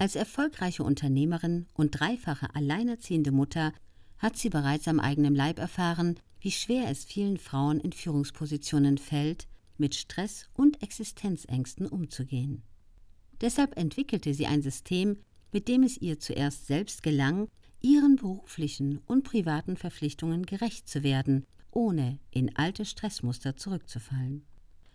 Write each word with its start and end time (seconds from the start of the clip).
Als 0.00 0.14
erfolgreiche 0.14 0.84
Unternehmerin 0.84 1.66
und 1.74 1.90
dreifache 1.90 2.54
alleinerziehende 2.54 3.32
Mutter 3.32 3.72
hat 4.18 4.36
sie 4.36 4.48
bereits 4.48 4.86
am 4.86 5.00
eigenen 5.00 5.34
Leib 5.34 5.58
erfahren, 5.58 6.20
wie 6.40 6.52
schwer 6.52 6.88
es 6.88 7.04
vielen 7.04 7.36
Frauen 7.36 7.80
in 7.80 7.92
Führungspositionen 7.92 8.98
fällt, 8.98 9.48
mit 9.76 9.96
Stress 9.96 10.46
und 10.54 10.82
Existenzängsten 10.82 11.88
umzugehen. 11.88 12.62
Deshalb 13.40 13.76
entwickelte 13.76 14.34
sie 14.34 14.46
ein 14.46 14.62
System, 14.62 15.18
mit 15.52 15.66
dem 15.66 15.82
es 15.82 15.98
ihr 15.98 16.20
zuerst 16.20 16.68
selbst 16.68 17.02
gelang, 17.02 17.48
ihren 17.80 18.16
beruflichen 18.16 18.98
und 19.06 19.24
privaten 19.24 19.76
Verpflichtungen 19.76 20.46
gerecht 20.46 20.88
zu 20.88 21.02
werden, 21.02 21.44
ohne 21.72 22.18
in 22.30 22.54
alte 22.56 22.84
Stressmuster 22.84 23.56
zurückzufallen. 23.56 24.44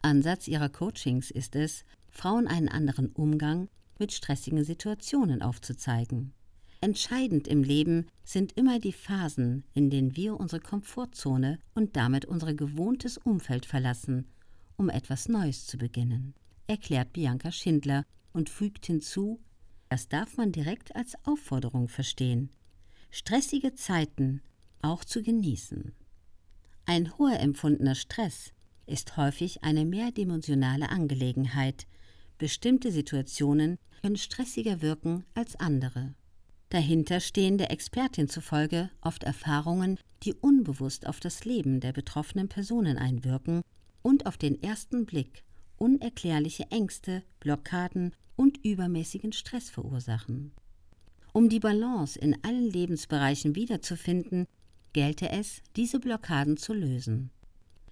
Ansatz 0.00 0.48
ihrer 0.48 0.68
Coachings 0.68 1.30
ist 1.30 1.54
es, 1.54 1.84
Frauen 2.08 2.46
einen 2.46 2.68
anderen 2.68 3.10
Umgang 3.12 3.68
mit 3.98 4.12
stressigen 4.12 4.64
Situationen 4.64 5.42
aufzuzeigen. 5.42 6.32
Entscheidend 6.80 7.48
im 7.48 7.62
Leben 7.62 8.06
sind 8.24 8.52
immer 8.52 8.78
die 8.78 8.92
Phasen, 8.92 9.64
in 9.72 9.90
denen 9.90 10.16
wir 10.16 10.38
unsere 10.38 10.60
Komfortzone 10.60 11.58
und 11.74 11.96
damit 11.96 12.26
unser 12.26 12.54
gewohntes 12.54 13.18
Umfeld 13.18 13.66
verlassen, 13.66 14.26
um 14.76 14.90
etwas 14.90 15.28
Neues 15.28 15.66
zu 15.66 15.78
beginnen, 15.78 16.34
erklärt 16.66 17.12
Bianca 17.12 17.50
Schindler 17.50 18.04
und 18.32 18.50
fügt 18.50 18.86
hinzu, 18.86 19.40
das 19.88 20.08
darf 20.08 20.36
man 20.36 20.52
direkt 20.52 20.94
als 20.94 21.14
Aufforderung 21.24 21.88
verstehen, 21.88 22.50
stressige 23.10 23.74
Zeiten 23.74 24.42
auch 24.82 25.04
zu 25.04 25.22
genießen. 25.22 25.92
Ein 26.84 27.16
hoher 27.18 27.40
empfundener 27.40 27.94
Stress 27.94 28.52
ist 28.86 29.16
häufig 29.16 29.64
eine 29.64 29.84
mehrdimensionale 29.84 30.88
Angelegenheit. 30.90 31.86
Bestimmte 32.38 32.92
Situationen 32.92 33.78
können 34.02 34.16
stressiger 34.16 34.82
wirken 34.82 35.24
als 35.34 35.56
andere. 35.56 36.14
Dahinter 36.68 37.20
stehen 37.20 37.58
der 37.58 37.70
Expertin 37.70 38.28
zufolge 38.28 38.90
oft 39.00 39.24
Erfahrungen, 39.24 39.98
die 40.22 40.34
unbewusst 40.34 41.06
auf 41.06 41.20
das 41.20 41.44
Leben 41.44 41.80
der 41.80 41.92
betroffenen 41.92 42.48
Personen 42.48 42.98
einwirken 42.98 43.62
und 44.02 44.26
auf 44.26 44.36
den 44.36 44.62
ersten 44.62 45.06
Blick 45.06 45.44
unerklärliche 45.78 46.64
Ängste, 46.70 47.22
Blockaden 47.40 48.14
und 48.34 48.64
übermäßigen 48.64 49.32
Stress 49.32 49.70
verursachen. 49.70 50.52
Um 51.32 51.48
die 51.48 51.60
Balance 51.60 52.18
in 52.18 52.36
allen 52.44 52.70
Lebensbereichen 52.70 53.54
wiederzufinden, 53.54 54.46
gelte 54.92 55.28
es, 55.30 55.60
diese 55.76 56.00
Blockaden 56.00 56.56
zu 56.56 56.72
lösen. 56.72 57.30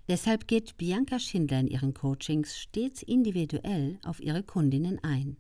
Deshalb 0.06 0.46
geht 0.46 0.76
Bianca 0.76 1.18
Schindler 1.18 1.60
in 1.60 1.68
ihren 1.68 1.94
Coachings 1.94 2.58
stets 2.58 3.02
individuell 3.02 3.98
auf 4.04 4.20
ihre 4.20 4.42
Kundinnen 4.42 4.98
ein. 5.02 5.38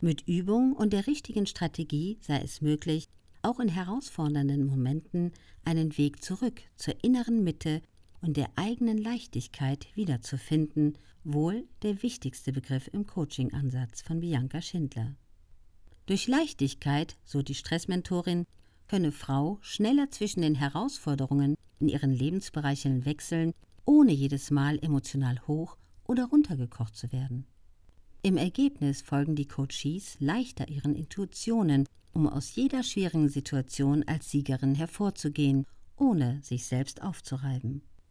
Mit 0.00 0.26
Übung 0.26 0.72
und 0.72 0.92
der 0.92 1.06
richtigen 1.06 1.46
Strategie 1.46 2.18
sei 2.20 2.40
es 2.40 2.60
möglich, 2.60 3.08
auch 3.42 3.60
in 3.60 3.68
herausfordernden 3.68 4.66
Momenten 4.66 5.32
einen 5.64 5.96
Weg 5.96 6.22
zurück 6.22 6.62
zur 6.74 6.94
inneren 7.04 7.44
Mitte 7.44 7.80
und 8.20 8.36
der 8.36 8.50
eigenen 8.56 8.98
Leichtigkeit 8.98 9.86
wiederzufinden, 9.94 10.98
wohl 11.22 11.68
der 11.82 12.02
wichtigste 12.02 12.52
Begriff 12.52 12.88
im 12.92 13.06
Coaching-Ansatz 13.06 14.02
von 14.02 14.18
Bianca 14.18 14.60
Schindler. 14.60 15.14
Durch 16.06 16.26
Leichtigkeit, 16.26 17.16
so 17.24 17.42
die 17.42 17.54
Stressmentorin, 17.54 18.46
könne 18.88 19.12
Frau 19.12 19.58
schneller 19.60 20.10
zwischen 20.10 20.42
den 20.42 20.56
Herausforderungen 20.56 21.54
in 21.78 21.88
ihren 21.88 22.12
Lebensbereichen 22.12 23.04
wechseln, 23.04 23.52
ohne 23.86 24.12
jedes 24.12 24.50
Mal 24.50 24.78
emotional 24.82 25.40
hoch 25.46 25.78
oder 26.04 26.26
runtergekocht 26.26 26.94
zu 26.94 27.10
werden. 27.12 27.46
Im 28.22 28.36
Ergebnis 28.36 29.02
folgen 29.02 29.36
die 29.36 29.46
Coaches 29.46 30.16
leichter 30.18 30.68
ihren 30.68 30.94
Intuitionen, 30.94 31.86
um 32.12 32.28
aus 32.28 32.54
jeder 32.56 32.82
schwierigen 32.82 33.28
Situation 33.28 34.02
als 34.06 34.30
Siegerin 34.30 34.74
hervorzugehen, 34.74 35.64
ohne 35.96 36.40
sich 36.42 36.66
selbst 36.66 37.02
aufzureiben. 37.02 37.82